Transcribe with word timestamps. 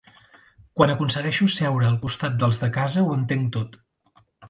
Quan 0.79 0.93
aconsegueixo 0.93 1.47
seure 1.57 1.89
al 1.91 2.01
costat 2.07 2.43
dels 2.43 2.61
de 2.65 2.73
casa 2.81 3.07
ho 3.07 3.15
entenc 3.21 3.57
tot. 3.59 3.83